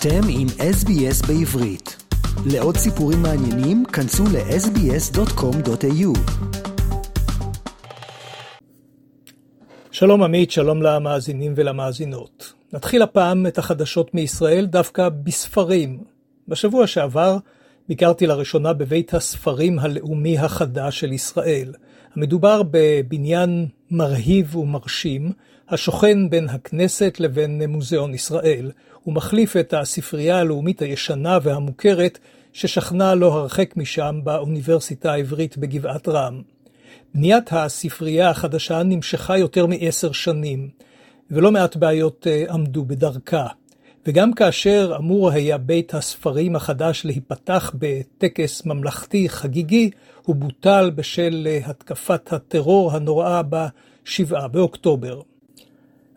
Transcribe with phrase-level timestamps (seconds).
[0.00, 1.96] אתם עם SBS בעברית.
[2.46, 6.18] לעוד סיפורים מעניינים, כנסו ל-sbs.com.au.
[9.90, 12.52] שלום עמית, שלום למאזינים ולמאזינות.
[12.72, 16.04] נתחיל הפעם את החדשות מישראל דווקא בספרים.
[16.48, 17.36] בשבוע שעבר
[17.88, 21.72] ביקרתי לראשונה בבית הספרים הלאומי החדש של ישראל.
[22.16, 25.32] המדובר בבניין מרהיב ומרשים,
[25.68, 28.70] השוכן בין הכנסת לבין מוזיאון ישראל.
[29.02, 32.18] הוא מחליף את הספרייה הלאומית הישנה והמוכרת
[32.52, 36.42] ששכנה לא הרחק משם באוניברסיטה העברית בגבעת רם.
[37.14, 40.68] בניית הספרייה החדשה נמשכה יותר מעשר שנים,
[41.30, 43.46] ולא מעט בעיות אה, עמדו בדרכה.
[44.08, 49.90] וגם כאשר אמור היה בית הספרים החדש להיפתח בטקס ממלכתי חגיגי,
[50.22, 55.20] הוא בוטל בשל אה, התקפת הטרור הנוראה ב-7 באוקטובר.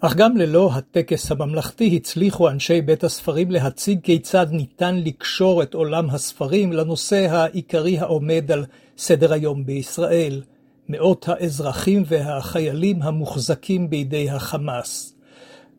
[0.00, 6.10] אך גם ללא הטקס הממלכתי הצליחו אנשי בית הספרים להציג כיצד ניתן לקשור את עולם
[6.10, 8.64] הספרים לנושא העיקרי העומד על
[8.98, 10.42] סדר היום בישראל,
[10.88, 15.19] מאות האזרחים והחיילים המוחזקים בידי החמאס.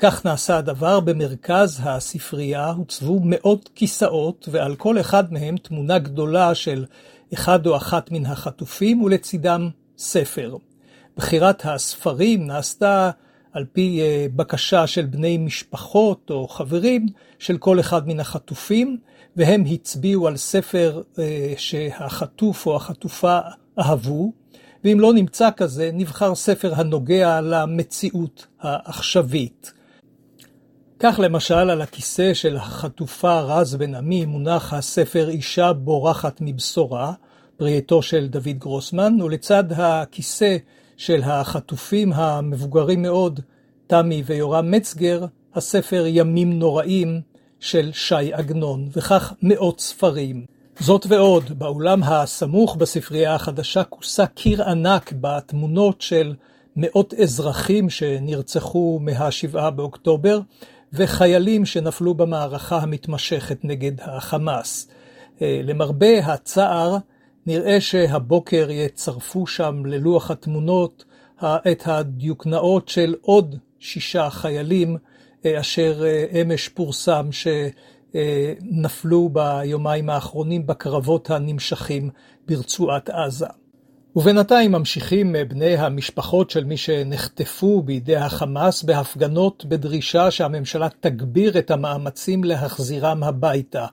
[0.03, 6.85] כך נעשה הדבר במרכז הספרייה, הוצבו מאות כיסאות ועל כל אחד מהם תמונה גדולה של
[7.33, 10.55] אחד או אחת מן החטופים ולצידם ספר.
[11.17, 13.11] בחירת הספרים נעשתה
[13.53, 17.05] על פי אה, בקשה של בני משפחות או חברים
[17.39, 18.97] של כל אחד מן החטופים,
[19.35, 23.39] והם הצביעו על ספר אה, שהחטוף או החטופה
[23.79, 24.31] אהבו,
[24.83, 29.80] ואם לא נמצא כזה, נבחר ספר הנוגע למציאות העכשווית.
[31.03, 37.13] כך למשל על הכיסא של החטופה רז בן עמי מונח הספר אישה בורחת מבשורה,
[37.57, 40.57] פרי של דוד גרוסמן, ולצד הכיסא
[40.97, 43.39] של החטופים המבוגרים מאוד,
[43.87, 47.21] תמי ויורם מצגר, הספר ימים נוראים
[47.59, 50.45] של שי עגנון, וכך מאות ספרים.
[50.79, 56.33] זאת ועוד, באולם הסמוך בספרייה החדשה כוסה קיר ענק בתמונות של
[56.75, 60.39] מאות אזרחים שנרצחו מה-7 באוקטובר,
[60.93, 64.87] וחיילים שנפלו במערכה המתמשכת נגד החמאס.
[65.41, 66.97] אה, למרבה הצער,
[67.45, 71.05] נראה שהבוקר יצרפו שם ללוח התמונות
[71.43, 74.97] את הדיוקנאות של עוד שישה חיילים,
[75.45, 77.29] אה, אשר אה, אמש פורסם
[78.11, 82.09] שנפלו ביומיים האחרונים בקרבות הנמשכים
[82.47, 83.60] ברצועת עזה.
[84.15, 92.43] ובינתיים ממשיכים בני המשפחות של מי שנחטפו בידי החמאס בהפגנות בדרישה שהממשלה תגביר את המאמצים
[92.43, 93.85] להחזירם הביתה.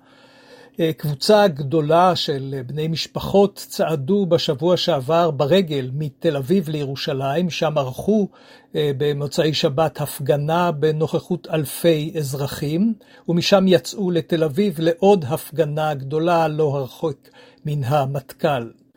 [0.97, 8.29] קבוצה גדולה של בני משפחות צעדו בשבוע שעבר ברגל מתל אביב לירושלים, שם ערכו
[8.77, 12.95] אה, במוצאי שבת הפגנה בנוכחות אלפי אזרחים,
[13.29, 17.19] ומשם יצאו לתל אביב לעוד הפגנה גדולה לא הרחוק
[17.67, 18.88] מן המטכ"ל.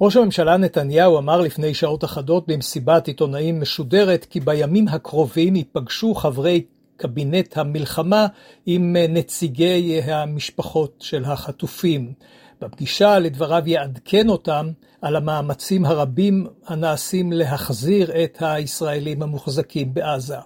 [0.00, 6.64] ראש הממשלה נתניהו אמר לפני שעות אחדות במסיבת עיתונאים משודרת כי בימים הקרובים ייפגשו חברי
[6.96, 8.26] קבינט המלחמה
[8.66, 12.12] עם נציגי המשפחות של החטופים.
[12.60, 14.70] בפגישה לדבריו יעדכן אותם
[15.02, 20.36] על המאמצים הרבים הנעשים להחזיר את הישראלים המוחזקים בעזה.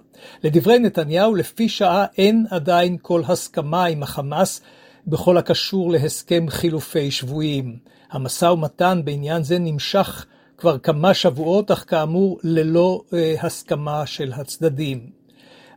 [0.43, 4.61] לדברי נתניהו, לפי שעה אין עדיין כל הסכמה עם החמאס
[5.07, 7.77] בכל הקשור להסכם חילופי שבויים.
[8.11, 10.25] המשא ומתן בעניין זה נמשך
[10.57, 15.09] כבר כמה שבועות, אך כאמור ללא אה, הסכמה של הצדדים.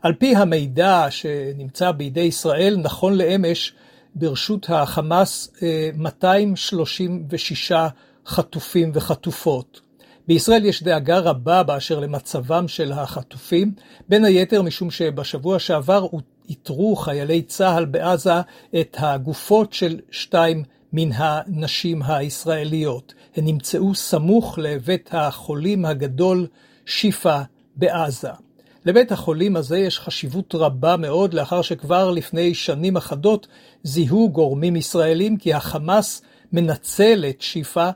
[0.03, 3.72] על פי המידע שנמצא בידי ישראל, נכון לאמש,
[4.15, 5.53] ברשות החמאס
[5.94, 7.89] 236 אה,
[8.27, 9.81] חטופים וחטופות.
[10.28, 13.72] בישראל יש דאגה רבה באשר למצבם של החטופים,
[14.09, 16.06] בין היתר משום שבשבוע שעבר
[16.48, 18.41] איתרו חיילי צה"ל בעזה
[18.80, 23.14] את הגופות של שתיים מן הנשים הישראליות.
[23.36, 26.47] הן נמצאו סמוך לבית החולים הגדול
[26.86, 27.42] שיפא
[27.76, 28.30] בעזה.
[28.84, 33.47] לבית החולים הזה יש חשיבות רבה מאוד, לאחר שכבר לפני שנים אחדות
[33.83, 36.22] זיהו גורמים ישראלים כי החמאס
[36.53, 37.91] מנצל את שיפא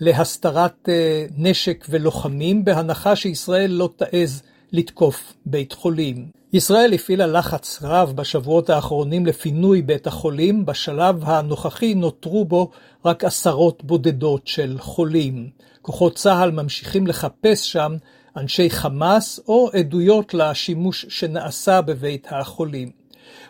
[0.00, 6.35] להסתרת אה, נשק ולוחמים, בהנחה שישראל לא תעז לתקוף בית חולים.
[6.52, 12.70] ישראל הפעילה לחץ רב בשבועות האחרונים לפינוי בית החולים, בשלב הנוכחי נותרו בו
[13.04, 15.50] רק עשרות בודדות של חולים.
[15.82, 17.96] כוחות צה"ל ממשיכים לחפש שם
[18.36, 22.90] אנשי חמאס או עדויות לשימוש שנעשה בבית החולים.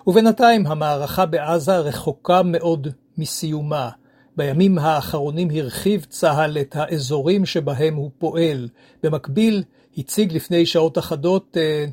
[0.06, 2.88] ובינתיים המערכה בעזה רחוקה מאוד
[3.18, 3.90] מסיומה.
[4.36, 8.68] בימים האחרונים הרחיב צה"ל את האזורים שבהם הוא פועל.
[9.02, 9.62] במקביל
[9.98, 11.84] הציג לפני שעות אחדות אה,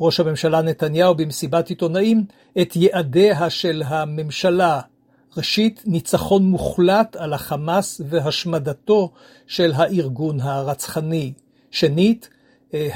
[0.00, 2.24] ראש הממשלה נתניהו במסיבת עיתונאים
[2.60, 4.80] את יעדיה של הממשלה.
[5.36, 9.12] ראשית, ניצחון מוחלט על החמאס והשמדתו
[9.46, 11.32] של הארגון הרצחני.
[11.70, 12.28] שנית,
[12.74, 12.88] אה,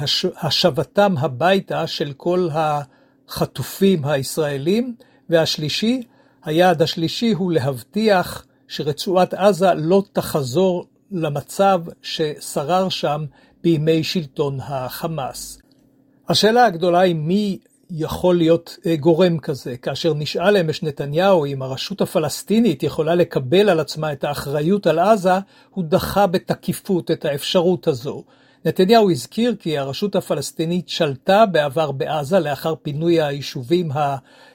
[0.42, 4.94] השבתם הביתה של כל החטופים הישראלים.
[5.28, 6.02] והשלישי,
[6.44, 13.24] היעד השלישי הוא להבטיח שרצועת עזה לא תחזור למצב ששרר שם
[13.62, 15.58] בימי שלטון החמאס.
[16.28, 17.58] השאלה הגדולה היא מי
[17.90, 19.76] יכול להיות אה, גורם כזה.
[19.76, 25.38] כאשר נשאל אמש נתניהו אם הרשות הפלסטינית יכולה לקבל על עצמה את האחריות על עזה,
[25.70, 28.24] הוא דחה בתקיפות את האפשרות הזו.
[28.64, 33.90] נתניהו הזכיר כי הרשות הפלסטינית שלטה בעבר בעזה לאחר פינוי היישובים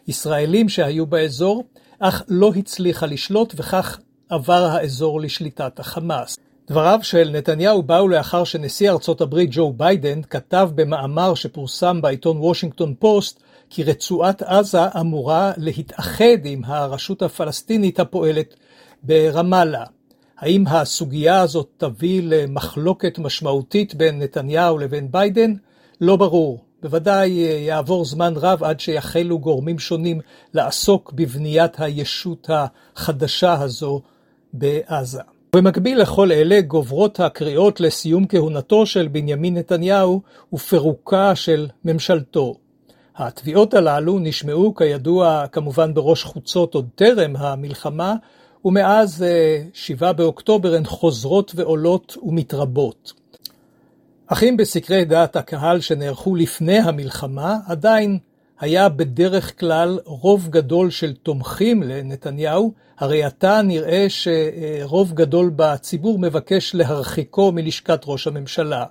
[0.07, 1.63] הישראלים שהיו באזור,
[1.99, 3.99] אך לא הצליחה לשלוט וכך
[4.29, 6.37] עבר האזור לשליטת החמאס.
[6.69, 12.93] דבריו של נתניהו באו לאחר שנשיא ארצות הברית ג'ו ביידן כתב במאמר שפורסם בעיתון וושינגטון
[12.99, 13.39] פוסט
[13.69, 18.55] כי רצועת עזה אמורה להתאחד עם הרשות הפלסטינית הפועלת
[19.03, 19.83] ברמאללה.
[20.37, 25.53] האם הסוגיה הזאת תביא למחלוקת משמעותית בין נתניהו לבין ביידן?
[26.01, 26.63] לא ברור.
[26.81, 27.29] בוודאי
[27.67, 30.19] יעבור זמן רב עד שיחלו גורמים שונים
[30.53, 34.01] לעסוק בבניית הישות החדשה הזו
[34.53, 35.38] בעזה.
[35.55, 40.21] במקביל לכל אלה גוברות הקריאות לסיום כהונתו של בנימין נתניהו
[40.53, 42.55] ופירוקה של ממשלתו.
[43.15, 48.15] התביעות הללו נשמעו כידוע כמובן בראש חוצות עוד טרם המלחמה,
[48.65, 49.25] ומאז
[49.73, 53.13] 7 אה, באוקטובר הן חוזרות ועולות ומתרבות.
[54.27, 58.19] אך אם בסקרי דעת הקהל שנערכו לפני המלחמה, עדיין
[58.59, 66.75] היה בדרך כלל רוב גדול של תומכים לנתניהו, הרי עתה נראה שרוב גדול בציבור מבקש
[66.75, 68.85] להרחיקו מלשכת ראש הממשלה.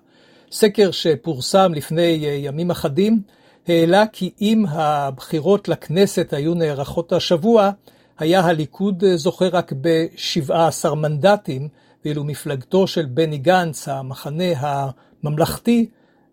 [0.52, 3.22] סקר שפורסם לפני ימים אחדים
[3.68, 7.70] העלה כי אם הבחירות לכנסת היו נערכות השבוע,
[8.18, 11.68] היה הליכוד זוכה רק ב-17 מנדטים,
[12.04, 15.86] ואילו מפלגתו של בני גנץ, המחנה הממלכתי,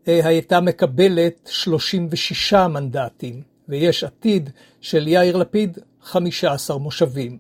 [0.06, 4.50] הייתה מקבלת 36 מנדטים, ויש עתיד
[4.82, 7.38] של יאיר לפיד 15 מושבים.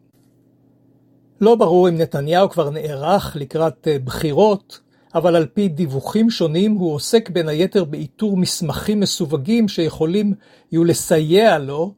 [1.42, 4.80] לא ברור אם נתניהו כבר נערך לקראת אה, בחירות,
[5.16, 10.34] אבל על פי דיווחים שונים הוא עוסק בין היתר באיתור מסמכים מסווגים שיכולים
[10.72, 11.94] יהיו לסייע לו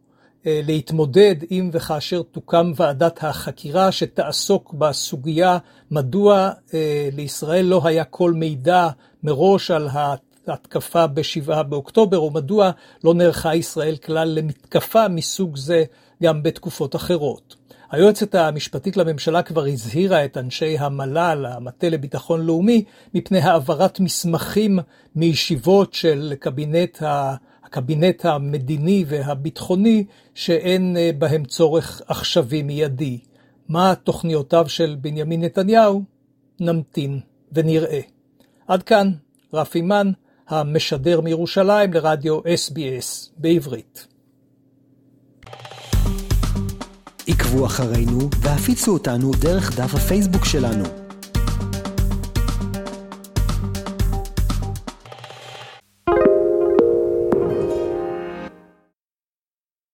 [0.45, 5.57] אה, להתמודד אם וכאשר תוקם ועדת החקירה שתעסוק בסוגיה
[5.91, 8.89] מדוע אה, לישראל לא היה כל מידע
[9.23, 9.87] מראש על
[10.49, 12.71] ההתקפה ב-7 באוקטובר, ומדוע
[13.03, 15.83] לא נערכה ישראל כלל למתקפה מסוג זה
[16.23, 17.55] גם בתקופות אחרות.
[17.91, 22.83] היועצת המשפטית לממשלה כבר הזהירה את אנשי המל"ל, המטה לביטחון לאומי,
[23.13, 24.79] מפני העברת מסמכים
[25.15, 27.35] מישיבות של קבינט ה...
[27.67, 33.19] הקבינט המדיני והביטחוני שאין אה, בהם צורך עכשווי מיידי.
[33.69, 36.03] מה תוכניותיו של בנימין נתניהו?
[36.59, 37.19] נמתין
[37.51, 37.99] ונראה.
[38.67, 39.11] עד כאן,
[39.53, 40.11] רפי מן,
[40.49, 44.07] המשדר מירושלים לרדיו SBS בעברית.
[47.27, 51.06] עקבו אחרינו והפיצו אותנו דרך דף הפייסבוק שלנו.